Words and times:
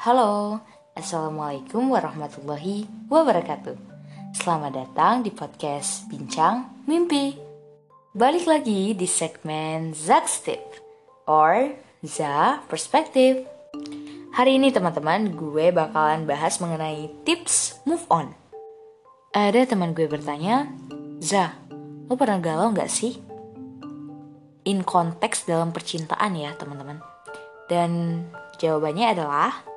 Halo, 0.00 0.64
Assalamualaikum 0.96 1.92
warahmatullahi 1.92 2.88
wabarakatuh. 3.12 3.76
Selamat 4.32 4.72
datang 4.72 5.20
di 5.20 5.28
podcast 5.28 6.08
Bincang 6.08 6.72
Mimpi. 6.88 7.36
Balik 8.16 8.48
lagi 8.48 8.96
di 8.96 9.04
segmen 9.04 9.92
Zak's 9.92 10.40
Tip 10.40 10.64
Or 11.28 11.76
Za 12.00 12.64
Perspective 12.64 13.44
Hari 14.40 14.56
ini 14.56 14.72
teman-teman 14.72 15.36
gue 15.36 15.68
bakalan 15.68 16.24
bahas 16.24 16.64
mengenai 16.64 17.12
tips 17.28 17.84
move 17.84 18.08
on. 18.08 18.32
Ada 19.36 19.68
teman 19.68 19.92
gue 19.92 20.08
bertanya 20.08 20.64
Za, 21.20 21.60
lo 22.08 22.16
pernah 22.16 22.40
galau 22.40 22.72
gak 22.72 22.88
sih? 22.88 23.20
In 24.64 24.80
konteks 24.80 25.44
dalam 25.44 25.76
percintaan 25.76 26.40
ya 26.40 26.56
teman-teman. 26.56 27.04
Dan 27.68 28.24
jawabannya 28.56 29.12
adalah 29.12 29.69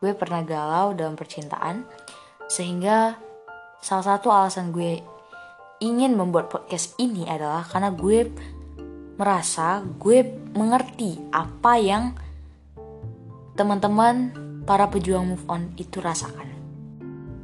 gue 0.00 0.12
pernah 0.12 0.44
galau 0.44 0.92
dalam 0.92 1.16
percintaan 1.16 1.86
sehingga 2.46 3.16
salah 3.80 4.16
satu 4.16 4.28
alasan 4.28 4.70
gue 4.70 5.00
ingin 5.80 6.16
membuat 6.16 6.48
podcast 6.48 6.96
ini 6.96 7.28
adalah 7.28 7.64
karena 7.64 7.92
gue 7.92 8.28
merasa 9.16 9.80
gue 9.96 10.24
mengerti 10.52 11.16
apa 11.32 11.80
yang 11.80 12.12
teman-teman 13.56 14.32
para 14.68 14.88
pejuang 14.92 15.32
move 15.32 15.46
on 15.48 15.72
itu 15.80 16.00
rasakan. 16.04 16.52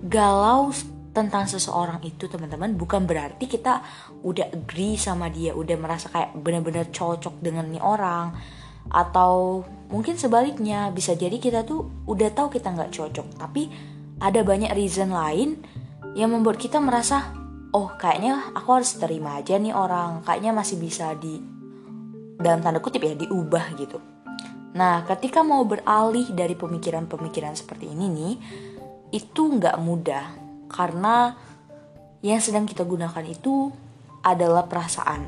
Galau 0.05 0.69
tentang 1.13 1.45
seseorang 1.45 2.01
itu 2.05 2.29
teman-teman 2.29 2.77
bukan 2.77 3.05
berarti 3.05 3.49
kita 3.49 3.81
udah 4.25 4.53
agree 4.53 4.97
sama 4.97 5.29
dia, 5.33 5.57
udah 5.57 5.77
merasa 5.81 6.09
kayak 6.13 6.37
benar-benar 6.37 6.89
cocok 6.93 7.41
dengan 7.41 7.69
nih 7.69 7.81
orang 7.81 8.37
atau 8.91 9.63
mungkin 9.93 10.17
sebaliknya 10.17 10.89
bisa 10.91 11.13
jadi 11.13 11.37
kita 11.37 11.63
tuh 11.69 11.87
udah 12.09 12.33
tahu 12.33 12.57
kita 12.57 12.73
nggak 12.73 12.91
cocok. 12.91 13.27
Tapi 13.39 13.63
ada 14.19 14.41
banyak 14.43 14.73
reason 14.73 15.13
lain 15.13 15.61
yang 16.17 16.33
membuat 16.33 16.59
kita 16.59 16.81
merasa 16.81 17.33
oh 17.73 17.93
kayaknya 17.97 18.53
aku 18.53 18.69
harus 18.81 18.97
terima 18.97 19.39
aja 19.39 19.61
nih 19.61 19.77
orang. 19.77 20.25
Kayaknya 20.25 20.53
masih 20.57 20.77
bisa 20.81 21.13
di 21.17 21.41
dalam 22.41 22.65
tanda 22.65 22.81
kutip 22.81 23.05
ya 23.05 23.15
diubah 23.15 23.77
gitu. 23.79 23.99
Nah 24.73 25.05
ketika 25.05 25.45
mau 25.45 25.63
beralih 25.69 26.33
dari 26.33 26.57
pemikiran-pemikiran 26.57 27.53
seperti 27.53 27.93
ini 27.93 28.07
nih 28.09 28.35
itu 29.13 29.43
nggak 29.61 29.77
mudah. 29.81 30.25
Karena 30.73 31.37
yang 32.25 32.41
sedang 32.41 32.65
kita 32.65 32.87
gunakan 32.87 33.25
itu 33.29 33.69
adalah 34.25 34.65
perasaan. 34.65 35.27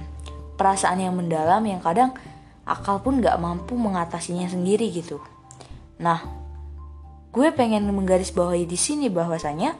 Perasaan 0.54 1.02
yang 1.02 1.18
mendalam 1.18 1.60
yang 1.66 1.82
kadang 1.82 2.14
akal 2.64 3.00
pun 3.00 3.20
nggak 3.20 3.36
mampu 3.40 3.76
mengatasinya 3.76 4.48
sendiri 4.48 4.90
gitu 4.90 5.20
nah 6.00 6.20
gue 7.30 7.48
pengen 7.54 7.88
menggarisbawahi 7.90 8.66
di 8.66 8.78
sini 8.78 9.06
bahwasanya 9.08 9.74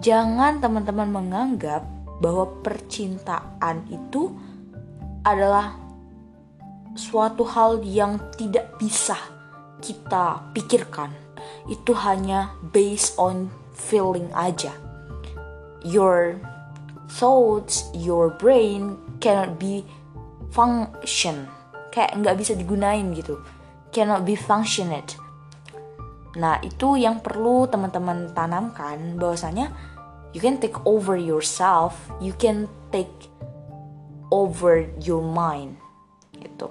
jangan 0.00 0.60
teman-teman 0.60 1.08
menganggap 1.08 1.84
bahwa 2.20 2.48
percintaan 2.64 3.84
itu 3.92 4.32
adalah 5.26 5.76
suatu 6.96 7.44
hal 7.44 7.84
yang 7.84 8.16
tidak 8.40 8.72
bisa 8.80 9.18
kita 9.84 10.40
pikirkan. 10.56 11.12
Itu 11.68 11.92
hanya 11.92 12.56
based 12.72 13.20
on 13.20 13.52
feeling 13.76 14.32
aja. 14.32 14.72
Your 15.84 16.40
thoughts, 17.12 17.86
your 17.92 18.32
brain 18.32 18.96
cannot 19.20 19.60
be 19.60 19.84
function. 20.50 21.46
Kayak 21.96 22.12
nggak 22.20 22.36
bisa 22.36 22.52
digunain 22.52 23.08
gitu. 23.16 23.40
Cannot 23.88 24.28
be 24.28 24.36
functioned 24.36 25.16
Nah, 26.36 26.60
itu 26.60 27.00
yang 27.00 27.24
perlu 27.24 27.64
teman-teman 27.64 28.36
tanamkan 28.36 29.16
bahwasanya 29.16 29.72
you 30.36 30.40
can 30.44 30.60
take 30.60 30.76
over 30.84 31.16
yourself, 31.16 31.96
you 32.20 32.36
can 32.36 32.68
take 32.92 33.32
over 34.28 34.84
your 35.00 35.24
mind. 35.24 35.80
Gitu. 36.36 36.68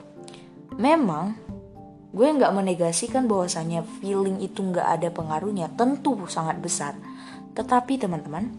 Memang 0.78 1.34
gue 2.14 2.28
nggak 2.30 2.53
menegasikan 2.53 3.25
bahwasanya 3.25 3.81
feeling 4.00 4.38
itu 4.38 4.62
nggak 4.62 5.02
ada 5.02 5.09
pengaruhnya, 5.09 5.74
tentu 5.74 6.14
sangat 6.30 6.62
besar. 6.62 6.94
Tetapi 7.58 7.97
teman-teman, 7.97 8.53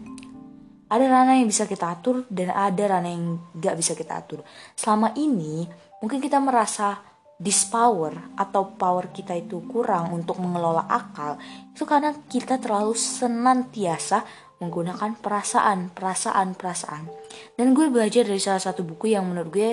ada 0.91 1.05
ranah 1.07 1.39
yang 1.39 1.47
bisa 1.47 1.63
kita 1.63 1.87
atur 1.87 2.27
dan 2.27 2.51
ada 2.51 2.99
ranah 2.99 3.11
yang 3.11 3.39
nggak 3.55 3.75
bisa 3.79 3.95
kita 3.95 4.19
atur. 4.19 4.43
Selama 4.75 5.15
ini 5.15 5.67
mungkin 6.03 6.19
kita 6.21 6.37
merasa 6.37 7.01
dispower 7.37 8.33
atau 8.33 8.73
power 8.73 9.13
kita 9.13 9.37
itu 9.37 9.61
kurang 9.69 10.09
untuk 10.09 10.41
mengelola 10.41 10.89
akal 10.89 11.37
itu 11.69 11.85
karena 11.85 12.17
kita 12.25 12.57
terlalu 12.57 12.97
senantiasa 12.97 14.25
menggunakan 14.57 15.13
perasaan, 15.21 15.93
perasaan, 15.93 16.57
perasaan. 16.57 17.05
Dan 17.53 17.77
gue 17.77 17.93
belajar 17.93 18.25
dari 18.25 18.41
salah 18.41 18.61
satu 18.61 18.81
buku 18.81 19.13
yang 19.13 19.29
menurut 19.29 19.49
gue 19.53 19.69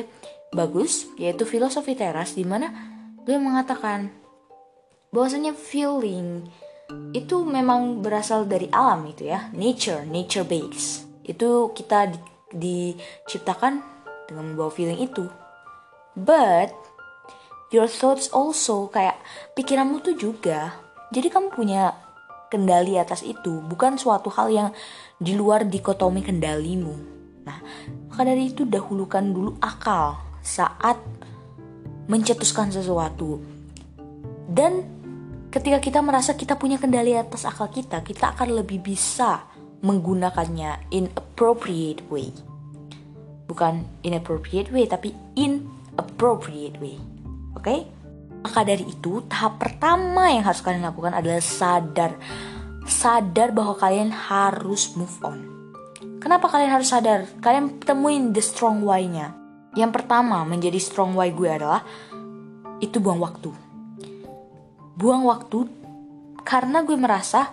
bagus, 0.53 1.09
yaitu 1.17 1.49
Filosofi 1.49 1.97
Teras, 1.97 2.37
di 2.37 2.45
mana 2.45 2.69
gue 3.25 3.37
mengatakan 3.41 4.13
bahwasanya 5.09 5.57
feeling 5.57 6.45
itu 7.17 7.49
memang 7.49 8.05
berasal 8.05 8.45
dari 8.45 8.69
alam 8.69 9.09
itu 9.09 9.25
ya, 9.33 9.49
nature, 9.57 10.05
nature 10.05 10.45
base. 10.45 11.09
Itu 11.25 11.73
kita 11.73 12.13
di, 12.13 12.21
diciptakan 12.53 13.81
dengan 14.29 14.53
membawa 14.53 14.69
feeling 14.69 15.01
itu. 15.01 15.25
But 16.15 16.71
your 17.75 17.91
thoughts 17.91 18.31
also 18.31 18.87
kayak 18.87 19.19
pikiranmu 19.59 19.99
tuh 20.03 20.15
juga. 20.15 20.79
Jadi 21.11 21.27
kamu 21.27 21.51
punya 21.51 21.91
kendali 22.55 22.95
atas 22.95 23.27
itu 23.27 23.59
bukan 23.67 23.99
suatu 23.99 24.31
hal 24.31 24.47
yang 24.47 24.69
di 25.19 25.35
luar 25.35 25.67
dikotomi 25.67 26.23
kendalimu. 26.23 26.95
Nah 27.43 27.59
maka 28.07 28.23
dari 28.23 28.55
itu 28.55 28.63
dahulukan 28.63 29.27
dulu 29.27 29.59
akal 29.59 30.23
saat 30.39 30.95
mencetuskan 32.07 32.71
sesuatu. 32.71 33.43
Dan 34.47 34.87
ketika 35.51 35.83
kita 35.83 35.99
merasa 35.99 36.39
kita 36.39 36.55
punya 36.55 36.79
kendali 36.79 37.19
atas 37.19 37.43
akal 37.43 37.67
kita 37.75 38.07
kita 38.07 38.39
akan 38.39 38.63
lebih 38.63 38.79
bisa 38.87 39.51
menggunakannya 39.83 40.95
in 40.95 41.11
appropriate 41.19 42.07
way. 42.07 42.31
Bukan 43.51 43.83
inappropriate 44.07 44.71
way 44.71 44.87
tapi 44.87 45.11
in 45.35 45.67
appropriate 45.99 46.79
way 46.83 46.99
Oke? 47.55 47.71
Okay? 47.71 47.81
Maka 48.45 48.61
dari 48.61 48.85
itu, 48.85 49.25
tahap 49.25 49.57
pertama 49.57 50.29
yang 50.29 50.45
harus 50.45 50.61
kalian 50.61 50.85
lakukan 50.85 51.17
adalah 51.17 51.41
sadar. 51.41 52.13
Sadar 52.85 53.57
bahwa 53.57 53.73
kalian 53.73 54.13
harus 54.13 54.93
move 55.01 55.17
on. 55.25 55.49
Kenapa 56.21 56.53
kalian 56.53 56.77
harus 56.77 56.93
sadar? 56.93 57.25
Kalian 57.41 57.81
temuin 57.81 58.37
the 58.37 58.45
strong 58.45 58.85
why-nya. 58.85 59.33
Yang 59.73 59.97
pertama 59.97 60.45
menjadi 60.45 60.77
strong 60.77 61.17
why 61.17 61.33
gue 61.33 61.49
adalah 61.49 61.81
itu 62.85 63.01
buang 63.01 63.25
waktu. 63.25 63.49
Buang 64.95 65.25
waktu 65.25 65.65
karena 66.45 66.85
gue 66.85 66.95
merasa 67.01 67.49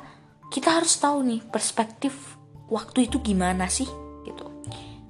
kita 0.52 0.76
harus 0.76 1.00
tahu 1.00 1.24
nih 1.24 1.42
perspektif 1.48 2.36
waktu 2.68 3.08
itu 3.08 3.24
gimana 3.24 3.72
sih 3.72 3.88
gitu. 4.28 4.46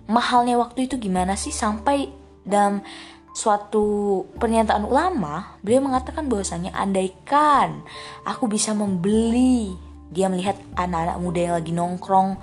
Mahalnya 0.07 0.61
waktu 0.61 0.85
itu 0.85 1.01
gimana 1.01 1.33
sih 1.33 1.51
sampai 1.51 2.07
dalam 2.45 2.85
suatu 3.31 4.27
pernyataan 4.37 4.83
ulama, 4.83 5.55
beliau 5.63 5.87
mengatakan 5.87 6.27
bahwasanya 6.27 6.75
andaikan 6.75 7.83
aku 8.27 8.51
bisa 8.51 8.75
membeli, 8.75 9.75
dia 10.11 10.27
melihat 10.27 10.59
anak-anak 10.75 11.17
muda 11.23 11.39
yang 11.39 11.55
lagi 11.55 11.71
nongkrong 11.71 12.35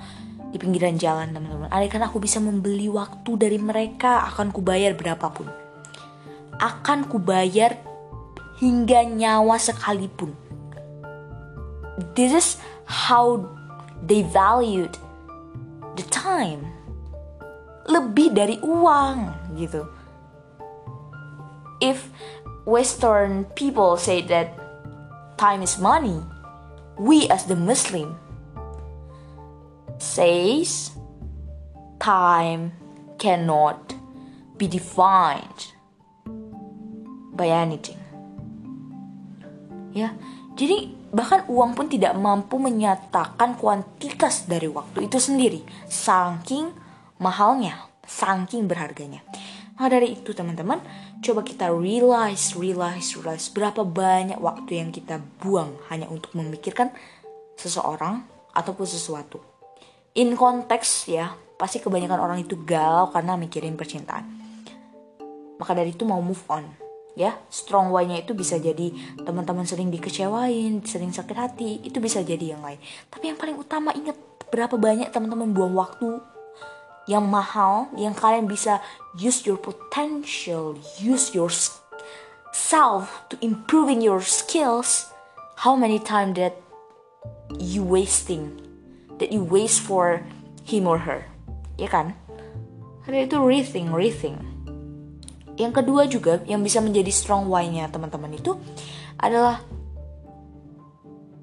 di 0.49 0.57
pinggiran 0.57 0.97
jalan 0.97 1.29
teman-teman. 1.29 1.69
Andaikan 1.69 2.09
aku 2.09 2.17
bisa 2.25 2.41
membeli 2.41 2.89
waktu 2.89 3.31
dari 3.37 3.61
mereka, 3.61 4.25
akan 4.33 4.49
kubayar 4.49 4.97
berapapun. 4.97 5.45
Akan 6.57 7.05
kubayar 7.05 7.77
hingga 8.59 9.05
nyawa 9.05 9.61
sekalipun. 9.61 10.33
This 12.17 12.33
is 12.33 12.49
how 12.89 13.45
they 14.01 14.25
valued 14.25 14.97
the 16.01 16.07
time. 16.09 16.65
Lebih 17.89 18.33
dari 18.33 18.57
uang 18.65 19.53
gitu 19.57 19.98
if 21.81 22.11
Western 22.67 23.45
people 23.57 23.97
say 23.97 24.21
that 24.29 24.53
time 25.39 25.63
is 25.63 25.79
money, 25.79 26.21
we 26.99 27.29
as 27.31 27.47
the 27.47 27.57
Muslim 27.57 28.19
says 29.99 30.93
time 31.99 32.73
cannot 33.19 33.95
be 34.59 34.67
defined 34.67 35.75
by 37.35 37.49
anything. 37.51 37.99
Ya, 39.95 40.15
jadi 40.59 40.93
bahkan 41.15 41.47
uang 41.49 41.73
pun 41.73 41.87
tidak 41.89 42.15
mampu 42.19 42.61
menyatakan 42.61 43.57
kuantitas 43.57 44.45
dari 44.45 44.69
waktu 44.69 45.09
itu 45.09 45.19
sendiri, 45.19 45.63
saking 45.89 46.75
mahalnya, 47.23 47.89
saking 48.05 48.69
berharganya. 48.69 49.25
Maka 49.79 49.99
dari 49.99 50.19
itu 50.19 50.35
teman-teman, 50.35 50.83
coba 51.19 51.43
kita 51.43 51.71
realize, 51.75 52.55
realize, 52.55 53.19
realize 53.19 53.51
berapa 53.51 53.83
banyak 53.83 54.39
waktu 54.39 54.79
yang 54.79 54.91
kita 54.95 55.19
buang 55.43 55.75
hanya 55.91 56.07
untuk 56.07 56.35
memikirkan 56.39 56.95
seseorang 57.59 58.23
ataupun 58.55 58.87
sesuatu. 58.87 59.43
In 60.15 60.35
konteks 60.39 61.11
ya, 61.11 61.35
pasti 61.59 61.83
kebanyakan 61.83 62.19
orang 62.23 62.39
itu 62.43 62.59
galau 62.63 63.11
karena 63.11 63.35
mikirin 63.35 63.75
percintaan. 63.75 64.25
Maka 65.59 65.75
dari 65.75 65.91
itu 65.91 66.07
mau 66.07 66.23
move 66.23 66.43
on. 66.51 66.67
Ya, 67.19 67.35
strong 67.51 67.91
why-nya 67.91 68.23
itu 68.23 68.31
bisa 68.31 68.63
jadi 68.63 68.95
teman-teman 69.27 69.67
sering 69.67 69.91
dikecewain, 69.91 70.87
sering 70.87 71.11
sakit 71.11 71.35
hati, 71.35 71.83
itu 71.83 71.99
bisa 71.99 72.23
jadi 72.23 72.55
yang 72.55 72.63
lain. 72.63 72.79
Tapi 73.11 73.35
yang 73.35 73.39
paling 73.39 73.59
utama 73.59 73.91
ingat 73.91 74.15
berapa 74.55 74.79
banyak 74.79 75.11
teman-teman 75.11 75.51
buang 75.51 75.75
waktu 75.75 76.38
yang 77.09 77.25
mahal 77.27 77.89
yang 77.97 78.13
kalian 78.13 78.45
bisa 78.45 78.85
use 79.17 79.49
your 79.49 79.57
potential 79.57 80.77
use 81.01 81.33
your 81.33 81.49
self 82.53 83.25
to 83.33 83.37
improving 83.41 84.05
your 84.05 84.21
skills. 84.21 85.09
How 85.65 85.75
many 85.75 85.99
time 85.99 86.39
that 86.39 86.61
you 87.59 87.83
wasting 87.83 88.61
that 89.19 89.33
you 89.33 89.43
waste 89.43 89.83
for 89.83 90.23
him 90.63 90.87
or 90.87 91.03
her? 91.03 91.27
Ya 91.81 91.91
kan? 91.91 92.15
Ada 93.09 93.25
itu 93.25 93.37
rethink 93.41 93.89
rethink. 93.91 94.39
Yang 95.59 95.73
kedua 95.83 96.07
juga 96.07 96.39
yang 96.47 96.63
bisa 96.63 96.79
menjadi 96.79 97.11
strong 97.11 97.51
why-nya 97.51 97.91
teman-teman 97.91 98.37
itu 98.37 98.55
adalah 99.19 99.65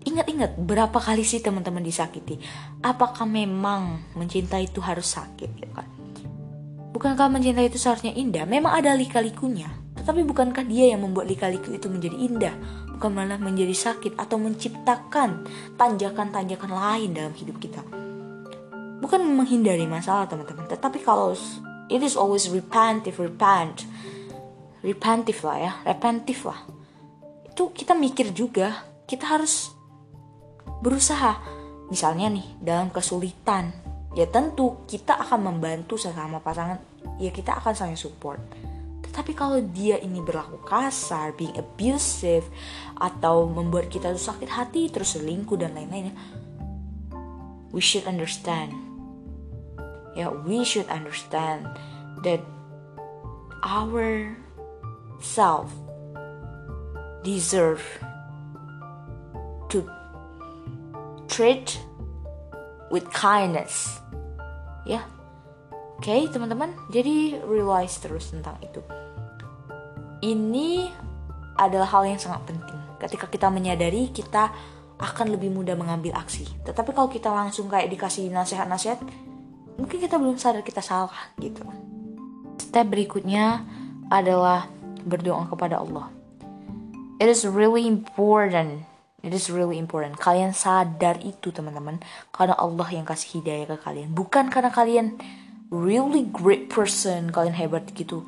Ingat-ingat 0.06 0.62
berapa 0.62 1.02
kali 1.02 1.26
sih 1.26 1.42
teman-teman 1.42 1.82
disakiti? 1.82 2.38
Apakah 2.86 3.26
memang 3.26 4.14
mencintai 4.14 4.70
itu 4.70 4.78
harus 4.78 5.18
sakit 5.18 5.50
ya 5.58 5.70
kan? 5.74 5.90
Bukankah 6.94 7.28
mencintai 7.28 7.68
itu 7.68 7.82
seharusnya 7.82 8.14
indah? 8.14 8.48
Memang 8.48 8.72
ada 8.72 8.94
lika-likunya. 8.94 9.68
Tetapi 10.00 10.24
bukankah 10.24 10.64
dia 10.64 10.96
yang 10.96 11.04
membuat 11.04 11.28
lika-liku 11.28 11.74
itu 11.74 11.92
menjadi 11.92 12.16
indah? 12.16 12.56
Bukan 12.96 13.12
malah 13.12 13.36
menjadi 13.36 13.76
sakit 13.76 14.16
atau 14.16 14.40
menciptakan 14.40 15.44
tanjakan-tanjakan 15.76 16.72
lain 16.72 17.12
dalam 17.12 17.34
hidup 17.36 17.60
kita. 17.60 17.84
Bukan 19.04 19.20
menghindari 19.36 19.84
masalah 19.90 20.30
teman-teman. 20.30 20.72
Tetapi 20.72 21.04
kalau 21.04 21.36
it 21.92 22.00
is 22.00 22.16
always 22.16 22.48
repentive, 22.48 23.20
repent. 23.20 23.84
Repentive 24.86 25.42
lah 25.44 25.58
ya, 25.60 25.72
repentive 25.84 26.48
lah. 26.48 26.64
Itu 27.44 27.76
kita 27.76 27.92
mikir 27.92 28.32
juga. 28.32 28.88
Kita 29.04 29.28
harus 29.36 29.75
berusaha. 30.86 31.42
Misalnya 31.90 32.30
nih, 32.30 32.46
dalam 32.62 32.94
kesulitan, 32.94 33.74
ya 34.14 34.30
tentu 34.30 34.86
kita 34.86 35.18
akan 35.18 35.50
membantu 35.50 35.98
sesama 35.98 36.38
pasangan, 36.38 36.78
ya 37.18 37.34
kita 37.34 37.58
akan 37.58 37.74
saling 37.74 37.98
support. 37.98 38.38
Tetapi 39.02 39.34
kalau 39.34 39.58
dia 39.74 39.98
ini 39.98 40.22
berlaku 40.22 40.62
kasar, 40.62 41.34
being 41.34 41.58
abusive, 41.58 42.46
atau 43.02 43.50
membuat 43.50 43.90
kita 43.90 44.14
tuh 44.14 44.22
sakit 44.22 44.50
hati, 44.54 44.94
terus 44.94 45.18
selingkuh 45.18 45.58
dan 45.58 45.74
lain-lainnya, 45.74 46.14
we 47.74 47.82
should 47.82 48.06
understand. 48.06 48.70
Ya, 50.14 50.30
we 50.32 50.64
should 50.64 50.88
understand 50.94 51.66
that 52.24 52.40
our 53.66 54.32
self 55.20 55.68
deserve 57.26 57.84
treat 61.28 61.80
with 62.94 63.06
kindness. 63.12 64.02
Ya. 64.86 65.06
Oke, 65.96 66.12
okay, 66.12 66.28
teman-teman. 66.28 66.76
Jadi 66.92 67.40
realize 67.48 67.98
terus 68.04 68.30
tentang 68.30 68.60
itu. 68.60 68.84
Ini 70.20 70.92
adalah 71.56 71.88
hal 71.88 72.04
yang 72.04 72.20
sangat 72.20 72.52
penting. 72.52 72.80
Ketika 73.00 73.32
kita 73.32 73.48
menyadari, 73.48 74.12
kita 74.12 74.52
akan 75.00 75.36
lebih 75.36 75.52
mudah 75.52 75.76
mengambil 75.76 76.16
aksi. 76.16 76.48
Tetapi 76.64 76.92
kalau 76.96 77.12
kita 77.12 77.32
langsung 77.32 77.68
kayak 77.68 77.92
dikasih 77.92 78.32
nasihat-nasihat, 78.32 79.00
mungkin 79.76 79.98
kita 80.00 80.16
belum 80.16 80.40
sadar 80.40 80.64
kita 80.64 80.80
salah 80.80 81.32
gitu. 81.40 81.64
Step 82.60 82.88
berikutnya 82.88 83.64
adalah 84.08 84.68
berdoa 85.04 85.48
kepada 85.52 85.80
Allah. 85.84 86.12
It 87.20 87.32
is 87.32 87.48
really 87.48 87.88
important 87.88 88.84
It 89.26 89.34
is 89.34 89.50
really 89.50 89.82
important. 89.82 90.22
Kalian 90.22 90.54
sadar 90.54 91.18
itu 91.26 91.50
teman-teman. 91.50 91.98
Karena 92.30 92.54
Allah 92.62 92.86
yang 92.94 93.10
kasih 93.10 93.42
hidayah 93.42 93.74
ke 93.74 93.78
kalian. 93.82 94.14
Bukan 94.14 94.54
karena 94.54 94.70
kalian 94.70 95.18
really 95.74 96.30
great 96.30 96.70
person. 96.70 97.34
Kalian 97.34 97.58
hebat 97.58 97.90
gitu. 97.90 98.22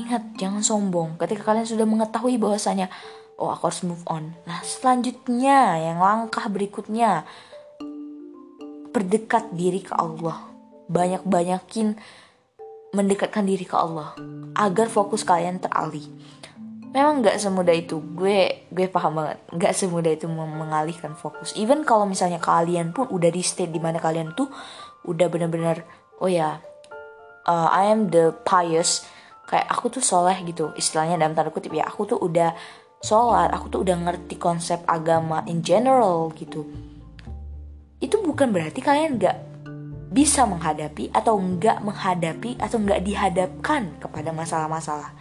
Ingat, 0.00 0.40
jangan 0.40 0.64
sombong. 0.64 1.20
Ketika 1.20 1.52
kalian 1.52 1.68
sudah 1.68 1.84
mengetahui 1.84 2.40
bahwasanya, 2.40 2.88
oh 3.36 3.52
aku 3.52 3.68
harus 3.68 3.84
move 3.84 4.00
on. 4.08 4.32
Nah 4.48 4.64
selanjutnya, 4.64 5.76
yang 5.76 6.00
langkah 6.00 6.48
berikutnya, 6.48 7.28
berdekat 8.96 9.52
diri 9.52 9.84
ke 9.84 9.92
Allah. 9.92 10.40
Banyak-banyakin 10.88 12.00
mendekatkan 12.96 13.44
diri 13.44 13.68
ke 13.68 13.76
Allah. 13.76 14.16
Agar 14.56 14.88
fokus 14.88 15.20
kalian 15.20 15.60
teralih 15.60 16.08
memang 16.92 17.24
nggak 17.24 17.40
semudah 17.40 17.74
itu. 17.74 17.98
Gue 18.14 18.68
gue 18.68 18.86
paham 18.86 19.18
banget. 19.18 19.38
Nggak 19.50 19.72
semudah 19.72 20.12
itu 20.12 20.28
mengalihkan 20.28 21.16
fokus. 21.16 21.56
Even 21.56 21.82
kalau 21.82 22.04
misalnya 22.04 22.38
kalian 22.38 22.92
pun 22.92 23.08
udah 23.08 23.32
di 23.32 23.40
state 23.40 23.72
di 23.72 23.80
mana 23.80 23.98
kalian 23.98 24.36
tuh 24.36 24.52
udah 25.08 25.26
bener-bener 25.26 25.82
oh 26.22 26.30
ya 26.30 26.62
uh, 27.48 27.68
I 27.72 27.90
am 27.90 28.12
the 28.12 28.36
pious. 28.44 29.08
Kayak 29.48 29.66
aku 29.72 29.98
tuh 29.98 30.04
soleh 30.04 30.36
gitu. 30.44 30.70
Istilahnya 30.76 31.18
dalam 31.18 31.34
tanda 31.34 31.50
kutip 31.50 31.72
ya 31.72 31.88
aku 31.88 32.04
tuh 32.04 32.18
udah 32.20 32.52
sholat. 33.00 33.48
Aku 33.56 33.72
tuh 33.72 33.82
udah 33.82 33.96
ngerti 33.96 34.36
konsep 34.36 34.84
agama 34.84 35.42
in 35.48 35.64
general 35.64 36.30
gitu. 36.36 36.68
Itu 37.98 38.20
bukan 38.20 38.52
berarti 38.52 38.84
kalian 38.84 39.16
nggak 39.16 39.36
bisa 40.12 40.44
menghadapi 40.44 41.08
atau 41.08 41.40
nggak 41.40 41.80
menghadapi 41.80 42.60
atau 42.60 42.76
nggak 42.76 43.00
dihadapkan 43.00 43.96
kepada 43.96 44.28
masalah-masalah 44.28 45.16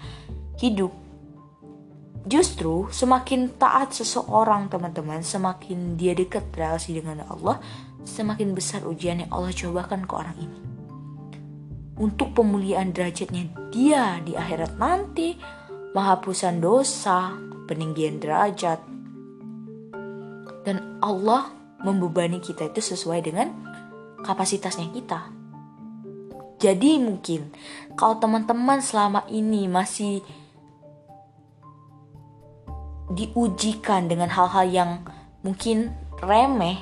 hidup 0.60 0.92
Justru 2.22 2.86
semakin 2.94 3.50
taat 3.58 3.98
seseorang 3.98 4.70
teman-teman, 4.70 5.26
semakin 5.26 5.98
dia 5.98 6.14
dekat 6.14 6.54
relasi 6.54 7.02
dengan 7.02 7.26
Allah, 7.26 7.58
semakin 8.06 8.54
besar 8.54 8.86
ujian 8.86 9.26
yang 9.26 9.32
Allah 9.34 9.50
cobakan 9.50 10.06
ke 10.06 10.14
orang 10.14 10.38
ini. 10.38 10.60
Untuk 11.98 12.38
pemulihan 12.38 12.94
derajatnya 12.94 13.50
dia 13.74 14.22
di 14.22 14.38
akhirat 14.38 14.78
nanti, 14.78 15.34
penghapusan 15.98 16.62
dosa, 16.62 17.34
peninggian 17.66 18.22
derajat, 18.22 18.80
dan 20.62 21.02
Allah 21.02 21.50
membebani 21.82 22.38
kita 22.38 22.70
itu 22.70 22.82
sesuai 22.94 23.26
dengan 23.26 23.50
kapasitasnya 24.22 24.94
kita. 24.94 25.34
Jadi 26.62 27.02
mungkin 27.02 27.50
kalau 27.98 28.22
teman-teman 28.22 28.86
selama 28.86 29.26
ini 29.34 29.66
masih 29.66 30.22
diujikan 33.12 34.08
dengan 34.08 34.32
hal-hal 34.32 34.66
yang 34.68 34.92
mungkin 35.44 35.92
remeh, 36.22 36.80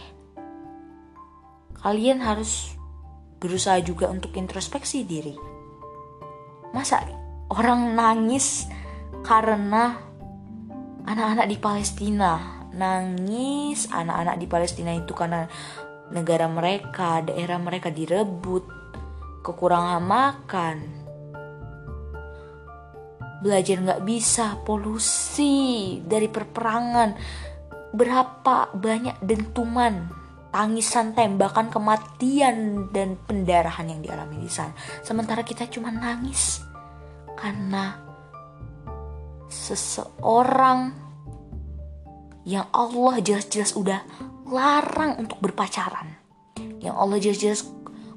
kalian 1.79 2.21
harus 2.21 2.75
berusaha 3.39 3.79
juga 3.79 4.11
untuk 4.11 4.35
introspeksi 4.35 5.07
diri. 5.07 5.35
Masa 6.75 7.01
orang 7.49 7.97
nangis 7.97 8.69
karena 9.25 9.97
anak-anak 11.07 11.47
di 11.49 11.57
Palestina 11.57 12.59
nangis 12.69 13.89
anak-anak 13.89 14.35
di 14.37 14.45
Palestina 14.45 14.91
itu 14.93 15.13
karena 15.17 15.49
negara 16.13 16.49
mereka, 16.49 17.21
daerah 17.21 17.57
mereka 17.61 17.93
direbut, 17.93 18.65
kekurangan 19.45 20.01
makan, 20.01 20.98
belajar 23.39 23.79
nggak 23.79 24.03
bisa 24.03 24.59
polusi 24.63 25.99
dari 26.03 26.27
perperangan. 26.27 27.15
Berapa 27.89 28.69
banyak 28.75 29.23
dentuman 29.25 30.19
tangisan 30.49 31.13
tembakan 31.13 31.69
kematian 31.69 32.89
dan 32.89 33.17
pendarahan 33.25 33.89
yang 33.89 34.01
dialami 34.01 34.45
di 34.45 34.49
sana. 34.49 34.73
Sementara 35.01 35.45
kita 35.45 35.69
cuma 35.69 35.93
nangis 35.93 36.61
karena 37.37 37.97
seseorang 39.49 40.93
yang 42.45 42.65
Allah 42.73 43.21
jelas-jelas 43.21 43.77
udah 43.77 44.01
larang 44.49 45.21
untuk 45.21 45.37
berpacaran. 45.37 46.17
Yang 46.81 46.95
Allah 46.97 47.17
jelas-jelas 47.21 47.61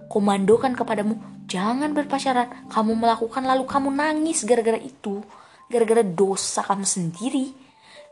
komandokan 0.09 0.73
kepadamu 0.73 1.21
Jangan 1.53 1.93
berpacaran. 1.93 2.73
Kamu 2.73 2.97
melakukan 2.97 3.45
lalu 3.45 3.69
kamu 3.69 3.93
nangis 3.93 4.49
gara-gara 4.49 4.81
itu. 4.81 5.21
Gara-gara 5.69 6.01
dosa 6.01 6.65
kamu 6.65 6.89
sendiri. 6.89 7.53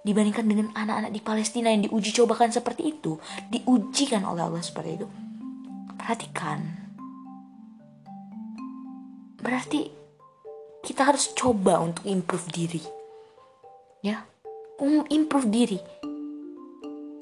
Dibandingkan 0.04 0.44
dengan 0.44 0.68
anak-anak 0.76 1.12
di 1.12 1.20
Palestina 1.24 1.72
yang 1.72 1.88
diuji 1.88 2.12
cobakan 2.12 2.52
seperti 2.52 3.00
itu. 3.00 3.16
Diujikan 3.48 4.28
oleh 4.28 4.44
Allah 4.44 4.60
seperti 4.60 5.00
itu. 5.00 5.06
Perhatikan. 5.96 6.60
Berarti 9.40 10.00
kita 10.80 11.04
harus 11.08 11.32
coba 11.36 11.80
untuk 11.80 12.04
improve 12.08 12.48
diri 12.52 12.82
ya 14.00 14.24
um, 14.80 15.04
improve 15.12 15.48
diri 15.52 15.78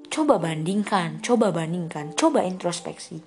coba 0.08 0.38
bandingkan 0.38 1.18
coba 1.18 1.50
bandingkan 1.50 2.14
coba 2.14 2.46
introspeksi 2.46 3.18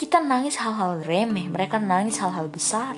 kita 0.00 0.16
nangis 0.16 0.56
hal-hal 0.56 1.04
remeh 1.04 1.52
mereka 1.52 1.76
nangis 1.76 2.24
hal-hal 2.24 2.48
besar. 2.48 2.96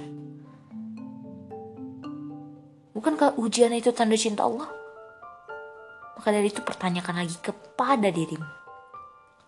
Bukankah 2.94 3.35
ujian 3.42 3.75
itu 3.75 3.90
tanda 3.90 4.14
cinta 4.14 4.47
Allah? 4.47 4.71
Maka 6.14 6.30
dari 6.30 6.47
itu 6.47 6.62
pertanyakan 6.62 7.26
lagi 7.26 7.35
kepada 7.42 8.06
dirimu. 8.06 8.47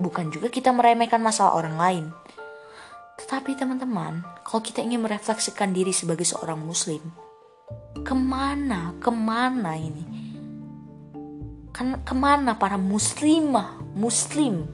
Bukan 0.02 0.34
juga 0.34 0.50
kita 0.50 0.74
meremehkan 0.74 1.22
masalah 1.22 1.54
orang 1.54 1.78
lain. 1.78 2.04
Tetapi 3.22 3.54
teman-teman 3.54 4.26
kalau 4.42 4.58
kita 4.58 4.82
ingin 4.82 5.06
merefleksikan 5.06 5.70
diri 5.70 5.94
sebagai 5.94 6.26
seorang 6.26 6.58
muslim 6.58 7.06
ke 8.02 8.18
mana 8.18 8.98
ke 8.98 9.14
mana 9.14 9.78
ini? 9.78 10.02
Kan 11.70 12.02
ke 12.02 12.18
mana 12.18 12.58
para 12.58 12.74
muslimah 12.74 13.78
muslim 13.94 14.66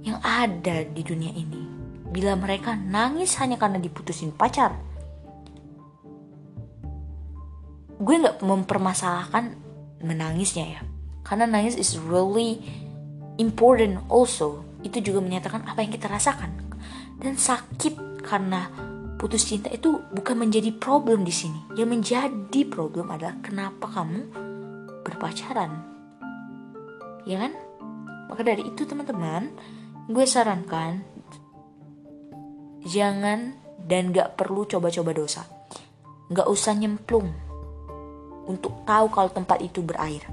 yang 0.00 0.16
ada 0.24 0.88
di 0.88 1.04
dunia 1.04 1.36
ini 1.36 1.77
bila 2.08 2.32
mereka 2.34 2.74
nangis 2.74 3.36
hanya 3.40 3.60
karena 3.60 3.76
diputusin 3.76 4.32
pacar. 4.32 4.72
Gue 7.98 8.16
nggak 8.16 8.40
mempermasalahkan 8.40 9.58
menangisnya 10.00 10.78
ya. 10.78 10.80
Karena 11.26 11.44
nangis 11.44 11.76
is 11.76 11.98
really 11.98 12.62
important 13.36 14.00
also. 14.08 14.64
Itu 14.80 15.02
juga 15.02 15.20
menyatakan 15.20 15.66
apa 15.66 15.84
yang 15.84 15.92
kita 15.92 16.08
rasakan. 16.08 16.54
Dan 17.18 17.34
sakit 17.34 18.22
karena 18.22 18.70
putus 19.18 19.50
cinta 19.50 19.68
itu 19.68 19.98
bukan 20.14 20.38
menjadi 20.38 20.70
problem 20.78 21.26
di 21.26 21.34
sini. 21.34 21.74
Yang 21.74 21.88
menjadi 21.90 22.60
problem 22.70 23.10
adalah 23.10 23.36
kenapa 23.42 23.90
kamu 23.90 24.30
berpacaran. 25.02 25.82
Ya 27.26 27.42
kan? 27.42 27.52
Maka 28.30 28.40
dari 28.46 28.62
itu 28.64 28.86
teman-teman 28.86 29.52
gue 30.08 30.24
sarankan 30.24 31.17
jangan 32.88 33.52
dan 33.84 34.10
gak 34.10 34.40
perlu 34.40 34.64
coba-coba 34.64 35.12
dosa 35.12 35.44
gak 36.32 36.48
usah 36.48 36.72
nyemplung 36.72 37.30
untuk 38.48 38.82
tahu 38.88 39.12
kalau 39.12 39.28
tempat 39.28 39.60
itu 39.60 39.84
berair 39.84 40.24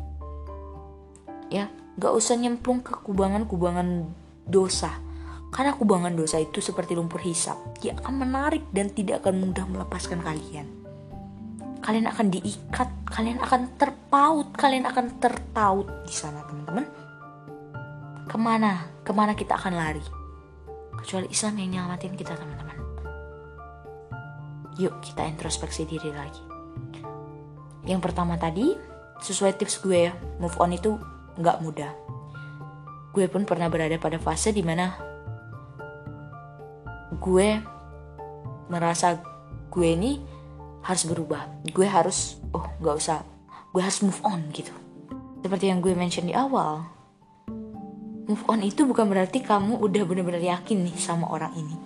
ya 1.51 1.67
gak 1.99 2.15
usah 2.15 2.39
nyemplung 2.39 2.79
ke 2.79 2.95
kubangan-kubangan 3.03 4.07
dosa 4.47 5.03
karena 5.51 5.75
kubangan 5.75 6.15
dosa 6.15 6.39
itu 6.39 6.63
seperti 6.63 6.95
lumpur 6.95 7.19
hisap 7.19 7.59
dia 7.83 7.95
akan 7.99 8.23
menarik 8.23 8.63
dan 8.71 8.87
tidak 8.91 9.23
akan 9.23 9.51
mudah 9.51 9.67
melepaskan 9.67 10.23
kalian 10.23 10.85
kalian 11.85 12.09
akan 12.09 12.33
diikat, 12.33 12.89
kalian 13.05 13.37
akan 13.45 13.69
terpaut, 13.77 14.49
kalian 14.57 14.89
akan 14.89 15.21
tertaut 15.21 15.85
di 16.09 16.13
sana 16.17 16.41
teman-teman. 16.49 16.85
Ke 18.25 18.41
mana? 18.41 18.89
Ke 19.05 19.13
mana 19.13 19.37
kita 19.37 19.53
akan 19.53 19.77
lari? 19.77 20.01
Kecuali 21.01 21.27
Islam 21.31 21.53
yang 21.59 21.69
nyelamatin 21.75 22.13
kita 22.15 22.37
teman-teman. 22.37 22.77
Yuk 24.79 24.99
kita 25.03 25.23
introspeksi 25.27 25.87
diri 25.87 26.11
lagi. 26.11 26.43
Yang 27.85 28.01
pertama 28.01 28.35
tadi, 28.35 28.75
sesuai 29.21 29.55
tips 29.55 29.79
gue 29.79 30.09
ya, 30.09 30.13
move 30.41 30.57
on 30.59 30.73
itu 30.73 30.97
nggak 31.39 31.61
mudah. 31.63 31.91
Gue 33.15 33.31
pun 33.31 33.47
pernah 33.47 33.71
berada 33.71 33.95
pada 33.95 34.19
fase 34.19 34.51
di 34.51 34.65
mana 34.65 35.15
gue 37.15 37.49
merasa 38.67 39.21
gue 39.71 39.87
ini 39.87 40.21
harus 40.85 41.03
berubah 41.09 41.65
gue 41.65 41.87
harus 41.87 42.37
oh 42.53 42.65
nggak 42.77 42.95
usah 42.97 43.25
gue 43.73 43.81
harus 43.81 43.99
move 44.05 44.21
on 44.21 44.45
gitu 44.53 44.71
seperti 45.41 45.69
yang 45.69 45.81
gue 45.81 45.93
mention 45.97 46.29
di 46.29 46.33
awal 46.37 46.85
move 48.25 48.43
on 48.49 48.61
itu 48.65 48.85
bukan 48.85 49.05
berarti 49.07 49.41
kamu 49.41 49.77
udah 49.79 50.03
benar-benar 50.05 50.41
yakin 50.41 50.85
nih 50.85 50.97
sama 50.97 51.29
orang 51.29 51.53
ini. 51.57 51.77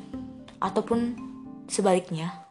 Ataupun 0.60 1.16
sebaliknya. 1.68 2.48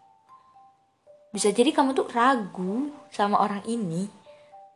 Bisa 1.33 1.53
jadi 1.53 1.75
kamu 1.75 1.93
tuh 1.93 2.09
ragu 2.09 2.89
sama 3.13 3.37
orang 3.41 3.61
ini 3.69 4.09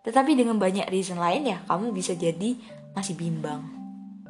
tetapi 0.03 0.35
dengan 0.35 0.59
banyak 0.59 0.91
reason 0.91 1.19
lain 1.19 1.47
ya 1.47 1.63
kamu 1.71 1.95
bisa 1.95 2.19
jadi 2.19 2.59
masih 2.93 3.15
bimbang. 3.15 3.63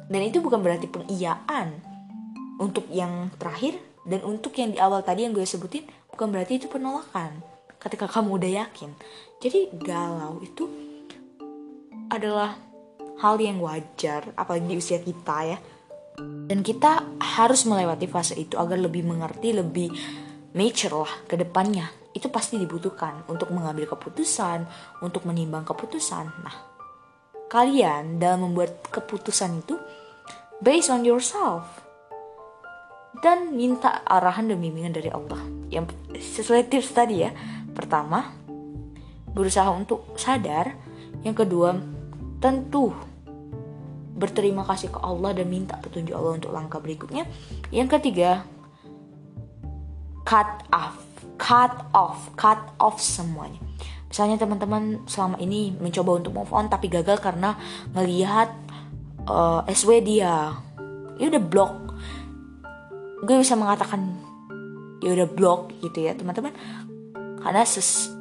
Dan 0.05 0.21
itu 0.21 0.37
bukan 0.37 0.61
berarti 0.61 0.85
pengiyaan 0.85 1.81
untuk 2.61 2.85
yang 2.93 3.33
terakhir 3.41 3.81
dan 4.05 4.21
untuk 4.21 4.53
yang 4.53 4.69
di 4.69 4.77
awal 4.77 5.01
tadi 5.01 5.25
yang 5.25 5.33
gue 5.33 5.41
sebutin 5.41 5.89
bukan 6.13 6.29
berarti 6.29 6.61
itu 6.61 6.69
penolakan 6.69 7.41
ketika 7.81 8.05
kamu 8.05 8.37
udah 8.37 8.51
yakin. 8.63 8.93
Jadi 9.41 9.73
galau 9.73 10.37
itu 10.45 10.69
adalah 12.13 12.53
hal 13.21 13.35
yang 13.37 13.61
wajar 13.61 14.33
apalagi 14.33 14.65
di 14.69 14.75
usia 14.79 14.99
kita 15.01 15.37
ya 15.45 15.57
dan 16.49 16.61
kita 16.61 17.17
harus 17.37 17.65
melewati 17.65 18.05
fase 18.05 18.37
itu 18.37 18.57
agar 18.57 18.77
lebih 18.77 19.05
mengerti 19.05 19.53
lebih 19.53 19.89
mature 20.53 21.05
lah 21.05 21.13
ke 21.25 21.35
depannya 21.37 21.89
itu 22.13 22.29
pasti 22.29 22.61
dibutuhkan 22.61 23.25
untuk 23.25 23.49
mengambil 23.49 23.89
keputusan 23.89 24.65
untuk 25.01 25.25
menimbang 25.25 25.65
keputusan 25.65 26.25
nah 26.41 26.55
kalian 27.49 28.17
dalam 28.17 28.49
membuat 28.49 28.85
keputusan 28.89 29.61
itu 29.61 29.77
based 30.61 30.89
on 30.89 31.05
yourself 31.05 31.83
dan 33.21 33.53
minta 33.53 34.01
arahan 34.03 34.51
dan 34.51 34.57
bimbingan 34.59 34.95
dari 34.95 35.07
Allah. 35.07 35.39
Yang 35.71 35.93
sesuai 36.17 36.67
tips 36.67 36.91
tadi 36.91 37.23
ya. 37.23 37.31
Pertama, 37.71 38.33
berusaha 39.31 39.71
untuk 39.71 40.11
sadar. 40.19 40.75
Yang 41.23 41.45
kedua, 41.47 41.77
tentu 42.43 42.91
berterima 44.19 44.67
kasih 44.67 44.91
ke 44.91 44.99
Allah 44.99 45.31
dan 45.31 45.47
minta 45.47 45.79
petunjuk 45.79 46.11
Allah 46.11 46.35
untuk 46.35 46.51
langkah 46.51 46.83
berikutnya. 46.83 47.23
Yang 47.71 47.97
ketiga, 47.99 48.43
cut 50.27 50.67
off, 50.75 50.99
cut 51.39 51.71
off, 51.95 52.27
cut 52.35 52.59
off 52.83 52.99
semuanya. 52.99 53.63
Misalnya 54.11 54.37
teman-teman 54.37 55.07
selama 55.07 55.39
ini 55.39 55.71
mencoba 55.79 56.19
untuk 56.19 56.35
move 56.35 56.51
on 56.51 56.67
tapi 56.67 56.91
gagal 56.91 57.23
karena 57.23 57.55
ngelihat 57.95 58.51
uh, 59.25 59.65
eh, 59.65 59.73
SW 59.73 60.03
dia, 60.03 60.53
ya 61.17 61.25
udah 61.31 61.41
block 61.41 61.83
gue 63.23 63.39
bisa 63.39 63.55
mengatakan 63.55 64.19
ya 64.99 65.15
udah 65.15 65.27
blok 65.31 65.71
gitu 65.79 66.03
ya 66.03 66.11
teman-teman 66.11 66.51
karena 67.39 67.63
ses 67.63 68.11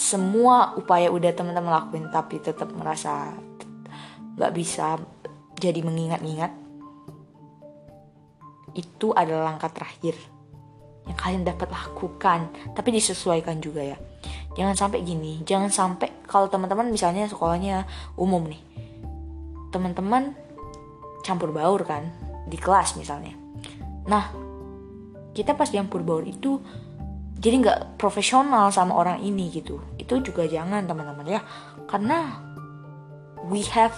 semua 0.00 0.72
upaya 0.80 1.12
udah 1.12 1.28
teman-teman 1.36 1.68
lakuin 1.68 2.08
tapi 2.08 2.40
tetap 2.40 2.72
merasa 2.72 3.36
nggak 4.40 4.56
bisa 4.56 4.96
jadi 5.60 5.84
mengingat-ingat 5.84 6.48
itu 8.72 9.12
adalah 9.12 9.52
langkah 9.52 9.68
terakhir 9.68 10.16
yang 11.04 11.18
kalian 11.18 11.42
dapat 11.44 11.68
lakukan. 11.68 12.48
Tapi 12.72 12.88
disesuaikan 12.96 13.60
juga 13.60 13.84
ya. 13.84 13.98
Jangan 14.56 14.74
sampai 14.74 15.04
gini 15.04 15.44
jangan 15.44 15.68
sampai 15.68 16.24
kalau 16.24 16.48
teman-teman 16.48 16.88
misalnya 16.88 17.28
sekolahnya 17.28 17.84
umum 18.16 18.48
nih 18.48 18.62
teman-teman 19.70 20.34
campur 21.22 21.54
baur 21.54 21.86
kan 21.86 22.10
di 22.50 22.58
kelas 22.58 22.98
misalnya. 22.98 23.36
Nah, 24.10 24.34
kita 25.30 25.54
pas 25.54 25.70
campur 25.70 26.02
baur 26.02 26.26
itu 26.26 26.58
jadi 27.40 27.56
nggak 27.62 27.80
profesional 27.96 28.68
sama 28.74 28.98
orang 28.98 29.22
ini 29.22 29.48
gitu. 29.54 29.78
Itu 29.96 30.18
juga 30.20 30.44
jangan 30.44 30.84
teman-teman 30.84 31.24
ya, 31.24 31.40
karena 31.86 32.42
we 33.46 33.62
have 33.70 33.94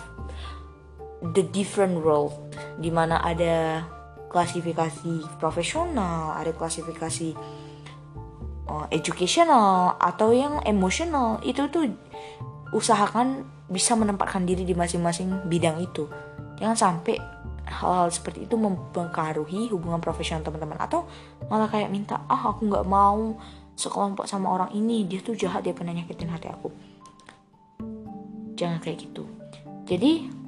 the 1.30 1.46
different 1.54 2.02
world 2.02 2.34
di 2.82 2.90
mana 2.90 3.22
ada 3.22 3.86
klasifikasi 4.32 5.38
profesional, 5.38 6.34
ada 6.34 6.50
klasifikasi 6.50 7.36
uh, 8.66 8.86
educational 8.90 9.94
atau 10.00 10.34
yang 10.34 10.58
emotional. 10.66 11.38
Itu 11.46 11.68
tuh 11.68 11.92
usahakan 12.72 13.44
bisa 13.68 13.94
menempatkan 13.94 14.48
diri 14.48 14.64
di 14.64 14.72
masing-masing 14.72 15.46
bidang 15.46 15.78
itu. 15.84 16.08
Jangan 16.58 16.76
sampai 16.76 17.20
hal-hal 17.68 18.10
seperti 18.10 18.48
itu 18.48 18.58
mempengaruhi 18.58 19.70
hubungan 19.70 20.00
profesional 20.00 20.42
teman-teman. 20.42 20.80
Atau 20.80 21.06
malah 21.46 21.68
kayak 21.68 21.92
minta 21.92 22.24
ah 22.26 22.50
aku 22.50 22.66
nggak 22.66 22.88
mau 22.88 23.36
sekelompok 23.76 24.24
sama 24.24 24.48
orang 24.48 24.72
ini. 24.72 25.04
Dia 25.04 25.20
tuh 25.20 25.36
jahat 25.36 25.62
dia 25.62 25.76
pernah 25.76 25.92
nyakitin 25.92 26.32
hati 26.32 26.48
aku. 26.48 26.68
Jangan 28.56 28.80
kayak 28.80 28.98
gitu. 29.08 29.28
Jadi 29.84 30.41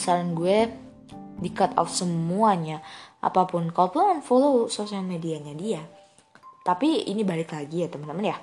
saran 0.00 0.32
gue 0.32 0.72
di 1.40 1.52
cut 1.52 1.76
off 1.76 1.92
semuanya 1.92 2.80
apa 3.20 3.44
pun. 3.44 3.68
Kalaupun 3.68 4.24
follow 4.24 4.72
sosial 4.72 5.04
medianya 5.04 5.52
dia 5.52 5.84
tapi 6.60 7.08
ini 7.08 7.24
balik 7.24 7.56
lagi 7.56 7.82
ya 7.84 7.88
teman-teman 7.88 8.36
ya. 8.36 8.38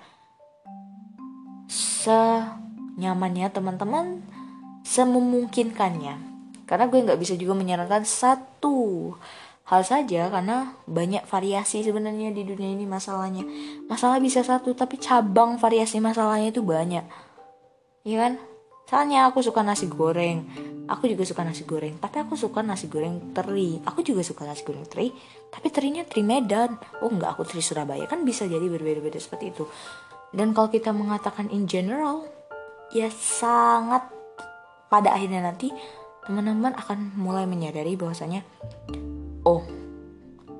Senyamannya 1.69 3.47
teman-teman 3.53 4.25
sememungkinkannya. 4.81 6.15
Karena 6.67 6.85
gue 6.89 6.99
nggak 7.07 7.19
bisa 7.21 7.37
juga 7.37 7.53
menyarankan 7.55 8.03
satu 8.03 9.13
hal 9.67 9.83
saja 9.83 10.31
karena 10.31 10.75
banyak 10.87 11.27
variasi 11.27 11.83
sebenarnya 11.83 12.33
di 12.33 12.41
dunia 12.43 12.73
ini 12.73 12.89
masalahnya. 12.89 13.45
Masalah 13.85 14.17
bisa 14.17 14.41
satu 14.41 14.73
tapi 14.73 14.97
cabang 14.97 15.61
variasi 15.61 16.01
masalahnya 16.01 16.49
itu 16.49 16.65
banyak. 16.65 17.05
Iya 18.07 18.17
kan 18.17 18.33
soalnya 18.87 19.27
aku 19.27 19.43
suka 19.43 19.61
nasi 19.61 19.91
goreng 19.91 20.47
aku 20.87 21.11
juga 21.11 21.27
suka 21.27 21.43
nasi 21.43 21.67
goreng 21.67 21.99
tapi 21.99 22.23
aku 22.23 22.39
suka 22.39 22.63
nasi 22.63 22.87
goreng 22.87 23.35
teri. 23.35 23.83
Aku 23.83 24.01
juga 24.01 24.23
suka 24.23 24.47
nasi 24.47 24.63
goreng 24.63 24.87
teri 24.87 25.11
tapi 25.51 25.67
terinya 25.69 26.01
teri 26.07 26.23
Medan. 26.23 26.79
Oh 27.03 27.11
enggak 27.11 27.35
aku 27.35 27.43
teri 27.43 27.61
Surabaya. 27.61 28.07
Kan 28.07 28.23
bisa 28.23 28.47
jadi 28.47 28.63
berbeda-beda 28.63 29.19
seperti 29.19 29.51
itu. 29.51 29.67
Dan 30.31 30.55
kalau 30.55 30.71
kita 30.71 30.95
mengatakan 30.95 31.51
in 31.51 31.67
general 31.67 32.23
ya 32.91 33.11
sangat 33.11 34.07
pada 34.87 35.11
akhirnya 35.11 35.43
nanti 35.43 35.71
teman-teman 36.23 36.75
akan 36.75 37.15
mulai 37.19 37.43
menyadari 37.47 37.99
bahwasanya 37.99 38.43
oh 39.47 39.63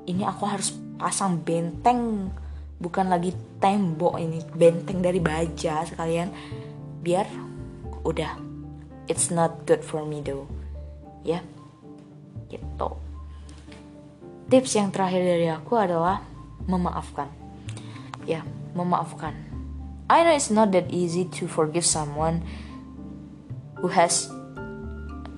ini 0.07 0.23
aku 0.23 0.43
harus 0.47 0.75
pasang 0.99 1.43
benteng 1.43 2.31
bukan 2.79 3.11
lagi 3.11 3.35
tembok 3.59 4.19
ini 4.19 4.43
benteng 4.55 5.03
dari 5.03 5.19
baja 5.19 5.83
sekalian 5.83 6.31
biar 7.03 7.46
udah 8.07 8.39
it's 9.11 9.27
not 9.27 9.67
good 9.67 9.83
for 9.83 10.07
me 10.07 10.23
though. 10.23 10.47
Ya 11.27 11.43
gitu. 12.47 12.95
Tips 14.47 14.71
yang 14.79 14.95
terakhir 14.95 15.27
dari 15.27 15.47
aku 15.51 15.75
adalah 15.75 16.23
memaafkan. 16.63 17.27
Ya 18.23 18.47
memaafkan. 18.71 19.35
I 20.07 20.23
know 20.23 20.31
it's 20.31 20.47
not 20.47 20.71
that 20.71 20.87
easy 20.87 21.27
to 21.35 21.51
forgive 21.51 21.83
someone 21.83 22.47
who 23.83 23.91
has 23.91 24.31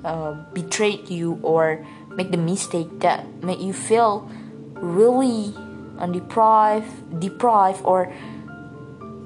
uh, 0.06 0.38
betrayed 0.54 1.10
you 1.10 1.42
or 1.42 1.82
make 2.14 2.30
the 2.30 2.38
mistake 2.38 3.02
that 3.02 3.26
make 3.42 3.58
you 3.58 3.74
feel 3.74 4.30
really 4.78 5.58
undeprived, 5.98 6.86
deprived 7.18 7.82
or 7.82 8.14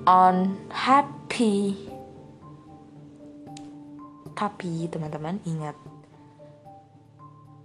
unhappy 0.07 1.75
tapi 4.33 4.89
teman-teman 4.89 5.39
ingat, 5.45 5.77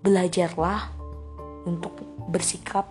belajarlah 0.05 0.93
untuk 1.65 1.93
bersikap 2.29 2.89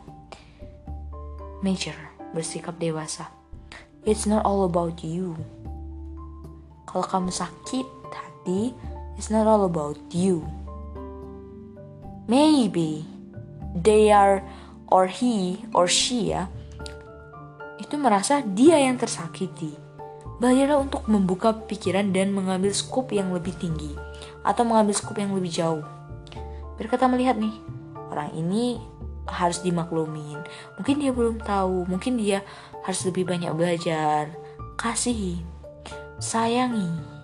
mature, 1.63 1.98
bersikap 2.34 2.75
dewasa. 2.77 3.29
It's 4.03 4.25
not 4.25 4.43
all 4.43 4.65
about 4.65 5.01
you. 5.01 5.38
Kalau 6.88 7.05
kamu 7.05 7.31
sakit 7.31 7.88
hati, 8.10 8.74
it's 9.15 9.29
not 9.29 9.46
all 9.46 9.65
about 9.65 10.00
you. 10.12 10.46
Maybe 12.27 13.07
they 13.72 14.12
are 14.12 14.43
or 14.91 15.07
he 15.07 15.63
or 15.75 15.88
she 15.88 16.31
ya 16.31 16.48
itu 17.77 17.96
merasa 17.96 18.41
dia 18.41 18.81
yang 18.81 18.98
tersakiti 18.98 19.87
Belajarlah 20.38 20.86
untuk 20.86 21.03
membuka 21.10 21.50
pikiran 21.53 22.13
dan 22.13 22.29
mengambil 22.29 22.70
skop 22.70 23.10
yang 23.10 23.34
lebih 23.34 23.58
tinggi 23.58 23.98
atau 24.46 24.62
mengambil 24.62 24.94
skop 24.94 25.17
yang 25.17 25.34
lebih 25.34 25.50
jauh. 25.50 25.84
Biar 26.77 26.88
kita 26.94 27.10
melihat 27.10 27.41
nih, 27.41 27.58
orang 28.13 28.29
ini 28.38 28.77
harus 29.25 29.60
dimaklumin. 29.65 30.39
Mungkin 30.77 31.01
dia 31.01 31.12
belum 31.12 31.41
tahu, 31.41 31.89
mungkin 31.89 32.22
dia 32.22 32.46
harus 32.86 33.01
lebih 33.10 33.25
banyak 33.25 33.50
belajar. 33.58 34.29
Kasihi, 34.77 35.41
sayangi 36.22 37.17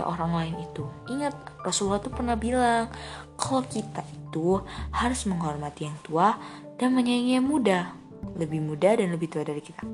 ya 0.00 0.08
orang 0.08 0.32
lain 0.32 0.54
itu. 0.64 0.84
Ingat, 1.12 1.36
Rasulullah 1.60 2.00
tuh 2.00 2.12
pernah 2.12 2.36
bilang 2.38 2.88
kalau 3.36 3.64
kita 3.68 4.00
itu 4.08 4.60
harus 4.92 5.28
menghormati 5.28 5.88
yang 5.88 5.98
tua 6.00 6.36
dan 6.80 6.96
menyayangi 6.96 7.32
yang 7.36 7.46
muda, 7.46 7.92
lebih 8.36 8.64
muda 8.64 8.96
dan 8.96 9.12
lebih 9.12 9.28
tua 9.28 9.44
dari 9.44 9.60
kita. 9.60 9.84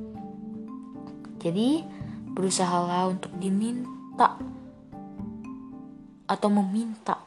Jadi 1.47 1.87
berusahalah 2.35 3.07
untuk 3.15 3.31
diminta 3.39 4.35
atau 6.27 6.49
meminta 6.51 7.23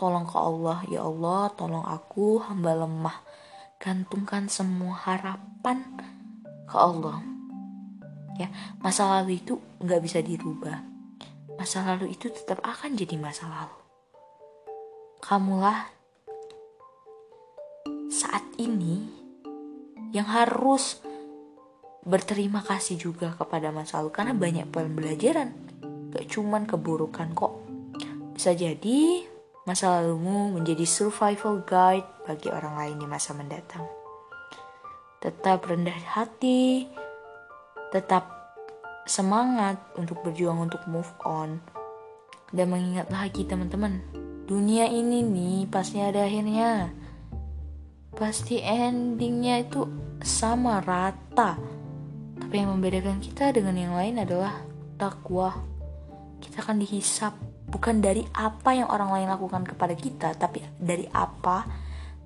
tolong 0.00 0.24
ke 0.24 0.40
Allah 0.40 0.78
ya 0.88 1.04
Allah 1.04 1.52
tolong 1.52 1.84
aku 1.84 2.40
hamba 2.48 2.72
lemah. 2.72 3.20
Gantungkan 3.76 4.48
semua 4.48 4.96
harapan 5.04 5.84
ke 6.64 6.76
Allah. 6.80 7.20
Ya 8.40 8.48
masa 8.80 9.04
lalu 9.20 9.36
itu 9.36 9.60
nggak 9.84 10.00
bisa 10.00 10.24
dirubah. 10.24 10.80
Masa 11.60 11.84
lalu 11.84 12.16
itu 12.16 12.32
tetap 12.32 12.64
akan 12.64 12.96
jadi 12.96 13.20
masa 13.20 13.52
lalu. 13.52 13.78
Kamulah 15.20 15.92
saat 18.08 18.48
ini 18.56 19.04
yang 20.16 20.24
harus 20.24 21.04
berterima 22.08 22.64
kasih 22.64 22.96
juga 22.96 23.36
kepada 23.36 23.68
masa 23.68 24.00
lalu 24.00 24.10
karena 24.16 24.32
banyak 24.32 24.66
pembelajaran 24.72 25.52
gak 26.08 26.24
cuman 26.32 26.64
keburukan 26.64 27.36
kok. 27.36 27.60
Bisa 28.32 28.56
jadi 28.56 29.28
masa 29.68 30.00
lalumu 30.00 30.56
menjadi 30.56 30.88
survival 30.88 31.60
guide 31.68 32.08
bagi 32.24 32.48
orang 32.48 32.80
lain 32.80 32.96
di 32.96 33.04
masa 33.04 33.36
mendatang. 33.36 33.84
Tetap 35.20 35.68
rendah 35.68 36.00
hati 36.16 36.88
tetap 37.92 38.56
semangat 39.04 39.76
untuk 39.96 40.24
berjuang 40.24 40.64
untuk 40.64 40.80
move 40.88 41.12
on. 41.28 41.60
Dan 42.48 42.72
mengingat 42.72 43.12
lagi 43.12 43.44
teman-teman 43.44 44.00
dunia 44.48 44.88
ini 44.88 45.20
nih 45.20 45.68
pasti 45.68 46.00
ada 46.00 46.24
akhirnya. 46.24 46.88
Pasti 48.16 48.64
endingnya 48.64 49.60
itu 49.68 49.84
sama 50.24 50.80
rata 50.80 51.77
tapi 52.38 52.54
yang 52.62 52.70
membedakan 52.74 53.18
kita 53.18 53.50
dengan 53.50 53.74
yang 53.74 53.94
lain 53.98 54.22
adalah 54.22 54.62
takwa. 54.94 55.54
Kita 56.38 56.62
akan 56.62 56.78
dihisap 56.78 57.34
bukan 57.68 57.98
dari 57.98 58.22
apa 58.34 58.72
yang 58.72 58.88
orang 58.88 59.10
lain 59.10 59.28
lakukan 59.28 59.66
kepada 59.66 59.94
kita, 59.98 60.32
tapi 60.38 60.62
dari 60.78 61.04
apa 61.10 61.66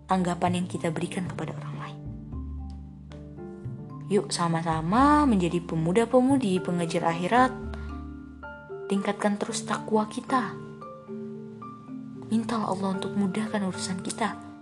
tanggapan 0.06 0.62
yang 0.62 0.66
kita 0.68 0.92
berikan 0.92 1.24
kepada 1.24 1.56
orang 1.56 1.74
lain. 1.80 1.98
Yuk 4.12 4.28
sama-sama 4.28 5.24
menjadi 5.24 5.64
pemuda-pemudi 5.64 6.60
pengejar 6.60 7.08
akhirat. 7.08 7.52
Tingkatkan 8.92 9.40
terus 9.40 9.64
takwa 9.64 10.04
kita. 10.04 10.52
Minta 12.28 12.60
Allah 12.60 12.92
untuk 12.92 13.16
mudahkan 13.16 13.64
urusan 13.64 14.04
kita 14.04 14.52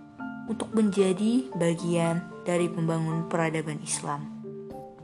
untuk 0.51 0.71
menjadi 0.75 1.47
bagian 1.55 2.23
dari 2.43 2.67
pembangun 2.67 3.27
peradaban 3.31 3.79
Islam. 3.83 4.30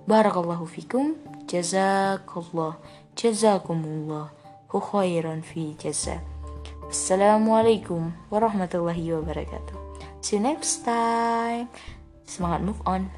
Barakallahu 0.08 0.64
fikum. 0.64 1.20
Jazakallah. 1.52 2.80
Jazakumullah. 3.20 4.32
Khairan 4.72 5.44
fi 5.44 5.76
jaza. 5.76 6.24
Assalamualaikum 6.88 8.16
warahmatullahi 8.32 9.04
wabarakatuh. 9.20 9.76
See 10.24 10.40
you 10.40 10.44
next 10.48 10.88
time. 10.88 11.68
Semangat 12.24 12.64
move 12.64 12.80
on. 12.88 13.12